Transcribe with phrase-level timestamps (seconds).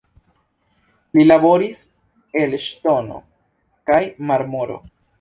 [1.17, 1.83] Li laboris
[2.41, 3.23] el ŝtono
[3.93, 4.85] kaj marmoro.